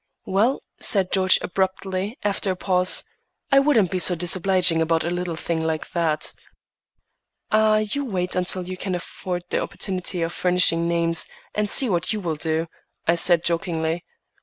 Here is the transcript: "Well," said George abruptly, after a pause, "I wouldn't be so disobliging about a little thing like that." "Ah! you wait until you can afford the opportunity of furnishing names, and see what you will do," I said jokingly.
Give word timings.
"Well," 0.25 0.63
said 0.79 1.11
George 1.11 1.37
abruptly, 1.43 2.17
after 2.23 2.49
a 2.49 2.55
pause, 2.55 3.03
"I 3.51 3.59
wouldn't 3.59 3.91
be 3.91 3.99
so 3.99 4.15
disobliging 4.15 4.81
about 4.81 5.03
a 5.03 5.11
little 5.11 5.35
thing 5.35 5.61
like 5.63 5.91
that." 5.91 6.33
"Ah! 7.51 7.77
you 7.85 8.03
wait 8.03 8.35
until 8.35 8.67
you 8.67 8.77
can 8.77 8.95
afford 8.95 9.43
the 9.51 9.59
opportunity 9.61 10.23
of 10.23 10.33
furnishing 10.33 10.87
names, 10.87 11.27
and 11.53 11.69
see 11.69 11.87
what 11.87 12.11
you 12.13 12.19
will 12.19 12.35
do," 12.35 12.65
I 13.05 13.13
said 13.13 13.43
jokingly. 13.45 14.03